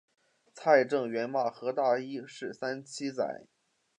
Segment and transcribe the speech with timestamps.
[0.55, 3.45] 蔡正元骂何大一是三七仔。